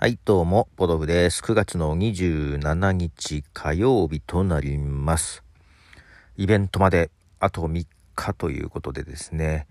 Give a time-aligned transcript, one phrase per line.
[0.00, 1.42] はい、どうも、ポドブです。
[1.42, 5.42] 9月の27日火曜日となります。
[6.36, 7.84] イベントまであと3
[8.14, 9.66] 日ということでですね、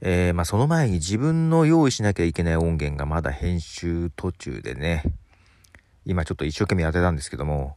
[0.00, 5.02] えー、まあその前に自分の用意しなきゃいけない音源がまだ編集途中でね、
[6.06, 7.76] 今ちょっと一生懸命やってたんですけども、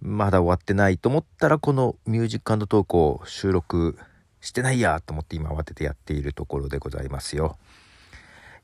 [0.00, 3.96] まだ終わってないと思ったらこのミュージックトークを収録
[4.40, 7.58] してないやと思って今慌ててやっているところでございますよ。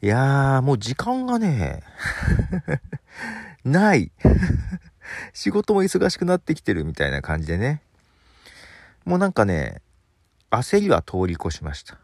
[0.01, 1.83] いやー、もう時間がね、
[3.65, 4.12] ない。
[5.33, 7.83] 仕事も忙しくなってきてるみたいな感じでね。
[9.05, 9.83] もうなんかね、
[10.53, 11.98] 焦りは通り越しました。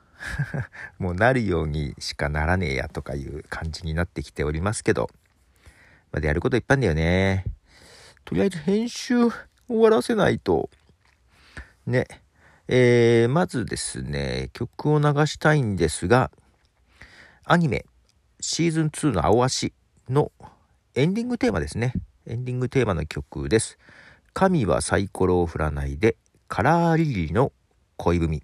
[0.99, 5.09] もうなるようにしかならねえやとかいう感じになってきておりますけど、
[6.11, 7.45] まだやることいっぱいんだよね。
[8.25, 9.31] とりあえず編集
[9.69, 10.69] 終わらせないと。
[11.87, 12.07] ね。
[12.67, 16.33] えー、まずですね、曲を流したいんですが、
[17.45, 17.85] アニメ
[18.47, 19.73] シーズン2の青足
[20.11, 20.31] の
[20.95, 21.95] エンディングテーマですね。
[22.27, 23.79] エンディングテーマの曲です。
[24.35, 27.53] 神はサイコロを振らないで、カラーリリーの
[27.97, 28.43] 恋文。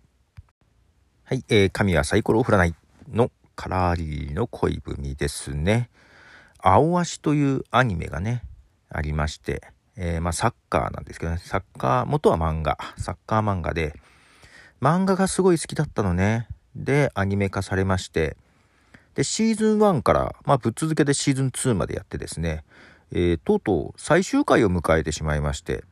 [1.25, 2.75] はい、えー、神はサイコロを振らない
[3.13, 5.91] のカラーリリーの恋文ですね。
[6.59, 8.43] 青足というアニメがね、
[8.89, 9.61] ありまして、
[9.97, 13.95] えー、まあサッカーなんですけどね、サッカー、元は漫画、サッカー漫画で、
[14.81, 16.49] 漫画がすごい好きだったのね。
[16.75, 18.39] で、アニメ化されまして、
[19.15, 22.65] で、シーズン1から、まあ、ぶっ続けでシーズン2までやってですね、
[23.13, 25.85] えー、とうとう最終回を迎えてしまいまして、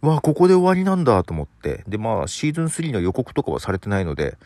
[0.00, 4.36] わあ、ここで終わりなんだと思って、で、まあ、シーズン3の予告とかはされてないので、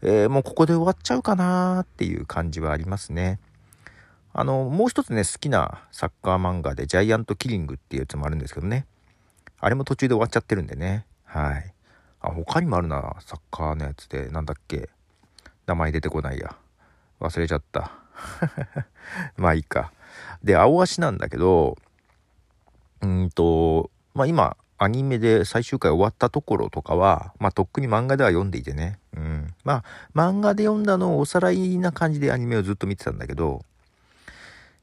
[0.00, 3.38] えー、もうここで終わっちゃうかなーっていう感じはありますね。
[4.32, 8.86] あの、もう一つね、好きなサッカー漫画で、ジャイアントキリングっていうやつもあるんですけどね。
[9.60, 11.04] あれも途中で終わっちゃってるんでね。
[11.24, 11.74] はい。
[12.20, 14.88] あ、他にもあるな、サッカーのやつで、なんだっけ。
[15.66, 16.56] 名前出てこないや。
[17.22, 17.92] 忘れちゃった。
[19.36, 19.92] まあいいか。
[20.42, 21.78] で、青足なんだけど、
[23.00, 28.98] うんと、まあ今、アニメで最終回終わったところとかは、まあとっくに漫画では読んでいてね。
[29.16, 29.54] うん。
[29.64, 29.84] まあ
[30.14, 33.64] 漫画で読んだのをおさらいな感じでアニメをずっと見てたんだけど、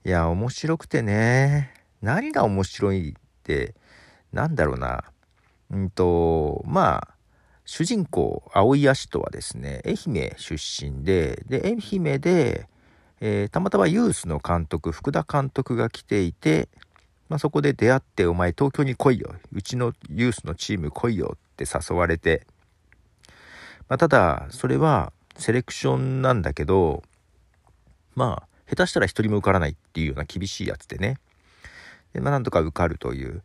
[0.05, 1.73] いや、面白くてね。
[2.01, 3.13] 何が面白いっ
[3.43, 3.75] て、
[4.31, 5.03] なんだろうな。
[5.71, 7.18] うんと、まあ、
[7.71, 12.67] 主人公、青井葦人はですね、愛媛出身で、で、愛媛で、
[13.21, 16.67] えー、たまたまユースの監督、福田監督が来ていて、
[17.29, 19.35] まあ、そこで出会って、お前東京に来いよ。
[19.53, 22.47] うちのユースのチーム来いよって誘われて、
[23.87, 27.03] まあ、ただ、それはセレクションなんだけど、
[28.15, 31.17] まあ、下手したら一人も受からないっていうような厳しいやつでね。
[32.13, 33.43] で、まあ、なんとか受かるという。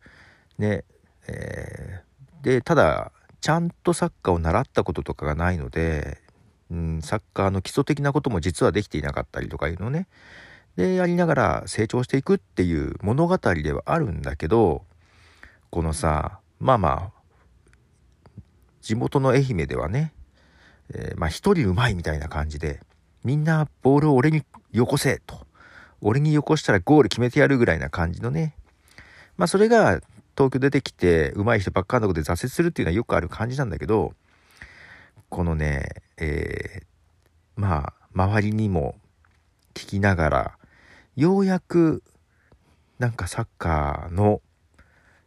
[0.57, 0.83] ね、
[1.27, 3.11] えー、で、ただ、
[3.45, 6.17] ちゃんとサッカーを習ったこととかがないので、
[6.71, 10.07] うん、サッカーの基礎的なことも実はできていなかったりとかいうのね。
[10.77, 14.83] で、やりながら成長していくっていう物語ではあるんだけど、
[15.69, 18.41] このさ、まあまあ、
[18.81, 20.11] 地元の愛媛ではね、
[20.91, 22.79] えー、まあ一人うまいみたいな感じで、
[23.23, 24.41] みんなボールを俺に
[24.71, 25.45] よこせと。
[26.01, 28.55] 俺によこしたらゴール決めてやるぐらいな感じのね。
[29.37, 30.01] まあそれが
[30.37, 34.13] 東京出てきて上手い人ばっかのとこで挫折するっていうのはよくある感じなんだけど、
[35.29, 36.85] このね、えー、
[37.55, 38.95] まあ、周りにも
[39.73, 40.57] 聞きながら、
[41.15, 42.03] ようやく、
[42.99, 44.41] なんかサッカーの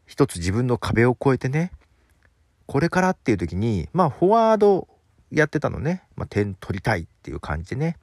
[0.07, 1.73] 一つ自分の壁を越えてね、
[2.67, 4.89] これからっていう時に、まあ、フォワード
[5.31, 6.03] やってたのね。
[6.17, 7.97] まあ、点取りたいっていう感じでね。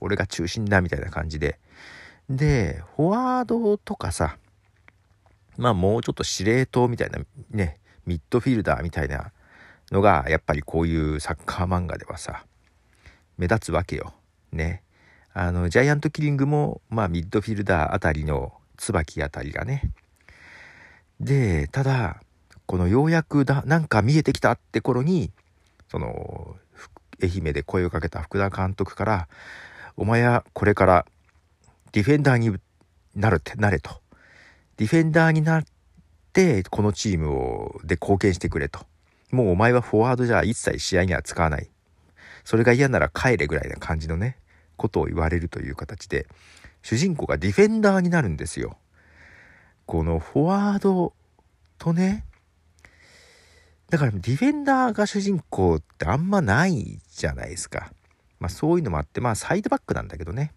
[0.00, 1.58] 俺が中心だみたいな感じで。
[2.28, 4.36] で、フォワードとかさ、
[5.62, 9.30] まあもうちょっと司令塔みたいなね、ミッドフィルダーみたいな
[9.92, 12.44] のが、やっぱりこういうサッカー漫画ではさ、
[13.38, 14.12] 目立つわけよ。
[14.50, 14.82] ね。
[15.32, 19.92] あの、ジャイアントキリングも、まあミッドフィルダーあたりの椿あたりがね。
[21.20, 22.20] で、ただ、
[22.66, 25.30] このようやくだ、なんか見えてきたって頃に、
[25.88, 26.56] その、
[27.22, 29.28] 愛媛で声をかけた福田監督から、
[29.96, 31.06] お前はこれから
[31.92, 32.52] ディフェンダーに
[33.14, 34.01] なるって、なれと。
[34.76, 35.64] ディフェンダーになっ
[36.32, 38.80] て、このチームを、で貢献してくれと。
[39.30, 41.70] もうお前はフォワードじゃ一切試合には使わない。
[42.44, 44.36] それが嫌なら帰れぐらいな感じのね、
[44.76, 46.26] ことを言われるという形で、
[46.82, 48.76] 主人公がディフェンダーになるんですよ。
[49.86, 51.12] このフォワード
[51.78, 52.24] とね、
[53.88, 57.92] だからディフェンダーが主人公ってあんまないじゃないですか。
[58.40, 60.52] まあそういうのもあって、まあサイドバックなんだけどね。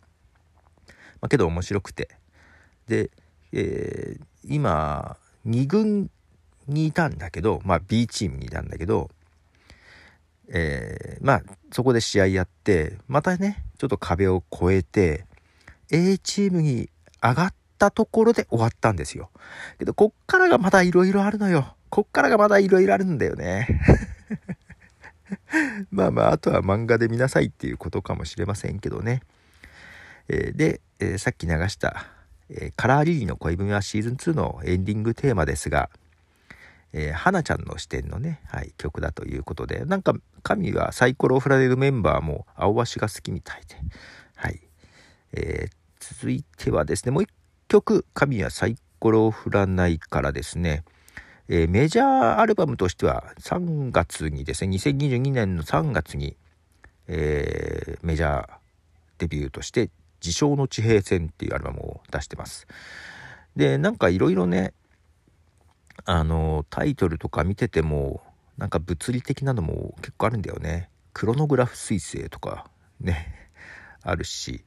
[1.22, 2.10] まあけど面白くて。
[2.88, 3.12] で、
[3.52, 6.10] えー、今、2軍
[6.68, 9.10] にいたんだけど、まあ B チームにいたんだけど、
[10.50, 15.26] えー、まあそこで試合やって、またね、ちょっと壁を越えて、
[15.92, 16.90] A チームに
[17.22, 19.30] 上がったところで終わったんですよ。
[19.78, 21.76] けど、こっからがまだ色々あるのよ。
[21.90, 23.68] こっからがまだ色々あるんだよね。
[25.92, 29.22] まあまあ、あとは漫画で見なさいっていうことかもしれませんけどね。
[30.28, 32.08] えー、で、えー、さっき流した、
[32.50, 35.90] えー、カラーリリーの恋文はシーズン2のエンディングテーマですが、
[36.94, 40.14] えー、花ちゃんの視点のね、はい、曲だということで、なんか、
[40.44, 43.76] 神はサイコロを振られるメンバーも青足が好きみたいで、
[44.36, 44.62] はい。
[45.34, 47.30] えー、続いてはですね、もう一
[47.68, 50.84] 曲、神はサイコロを振らないからですね、
[51.50, 56.38] えー、メジャーアルバムとしては3月にですね、2022年の3月に、
[57.08, 58.50] えー、メジャー
[59.18, 59.90] デビューとして、
[60.22, 62.68] 自称の地平線っていうアルバムを出してます。
[63.56, 64.74] で、なんかいろいろね、
[66.04, 68.22] あの、タイトルとか見てても、
[68.58, 70.90] なんか物理的なのも結構あるんだよね。
[71.14, 72.70] クロノグラフ彗星とか
[73.00, 73.50] ね、
[74.04, 74.66] あるし、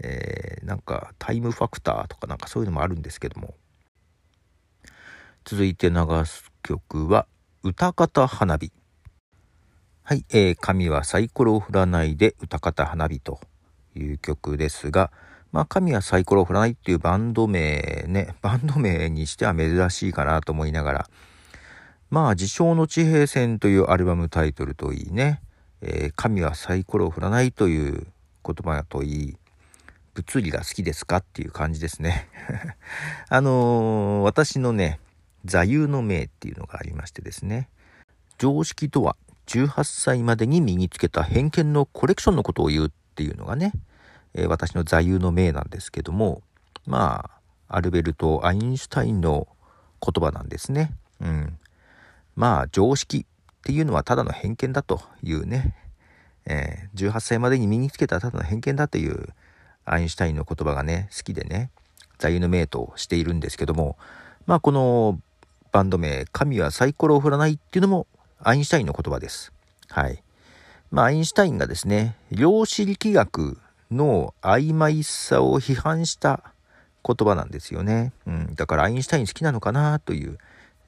[0.00, 3.54] えー、なんかタイムファクターとかなんかそういうのもあるんですけども、
[5.44, 7.26] 続いて流す曲は、
[7.62, 8.72] 歌方花火。
[10.02, 13.40] はい、えー、神はサイコロを振らないで歌方花火と
[13.98, 15.10] いう曲ですが、
[15.52, 21.10] まあ、神はサイコロを振らないっていうバンド名ね、 バンド名にしては珍しいかなと思いながら、
[22.10, 25.40] まあ、自称の地平線というアルバムタイトルといいね、
[25.80, 28.06] えー、神はサイコロを振らないという
[28.44, 29.36] 言葉といい、
[30.14, 32.28] 物理が好きですかっていう感じですね。
[33.28, 35.00] あのー、私のね、
[35.46, 37.68] 座右の銘っていうのがありましてですね
[38.36, 39.16] 常識とは
[39.46, 43.72] 18歳までに身につけた偏見のコレクションのことを言うっていうのがね、
[44.34, 46.42] えー、私の座右の銘なんですけども
[46.86, 47.30] ま
[47.68, 49.48] あアルベルト・アインシュタインの
[50.00, 50.92] 言葉なんですね。
[51.20, 51.58] うん、
[52.36, 55.74] まあ常識っていうのはただの偏見だというね、
[56.44, 59.30] えー、18歳までに身につけたただの偏見だという
[59.84, 61.70] アインシュタインの言葉がね好きでね
[62.18, 63.96] 座右の銘としているんですけども
[64.46, 65.18] まあこの
[65.76, 68.06] バンド名、神はサイコロを振らないっていうのも
[68.42, 69.52] アインシュタインの言葉です。
[69.90, 70.22] はい。
[70.90, 73.58] まあ、アインシュタインがですね、量子力学
[73.90, 76.42] の曖昧さを批判した
[77.04, 78.12] 言葉なんですよね。
[78.26, 78.54] うん。
[78.54, 80.38] だからアインシュタイン好きなのかなという、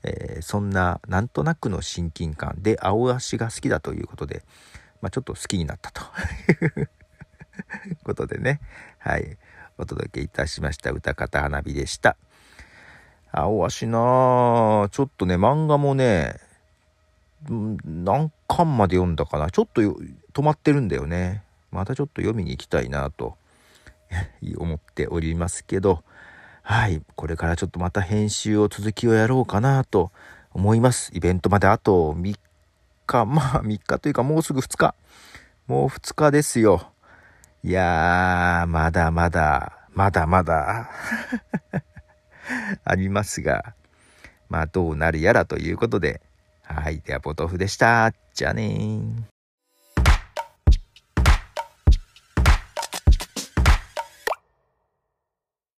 [0.03, 4.43] えー、そんななんとなくの親近感で青足が好きだということで、
[5.01, 6.03] まあ、ちょっと好きになったと
[6.79, 6.91] いう
[8.05, 8.61] ことでね、
[8.99, 9.37] はい。
[9.81, 12.17] お届けいたしました歌方花火でした。
[13.31, 16.41] 青足なちょっとね、漫画もね、
[17.47, 19.51] 何巻まで読んだかな？
[19.51, 21.45] ちょっと止まってるんだよね。
[21.71, 23.37] またちょっと読みに行きたいなと
[24.57, 26.03] 思っておりますけど、
[26.63, 27.03] はい。
[27.15, 30.11] これからちょっとまた編集を続きをやろうかなと
[30.53, 31.11] 思います。
[31.15, 32.39] イベントまであと3
[33.07, 34.95] 日、 まあ3日というかもうすぐ2日。
[35.67, 36.93] もう2日ですよ。
[37.63, 40.91] いやー、まだまだ、まだまだ。
[42.85, 43.75] ありますが、
[44.49, 46.23] まあどうなるやらということで、
[46.69, 47.01] はい。
[47.01, 48.13] では、ポトフでした。
[48.35, 49.38] じゃあね